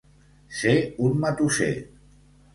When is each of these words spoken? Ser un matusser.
Ser 0.59 0.73
un 1.09 1.21
matusser. 1.27 1.71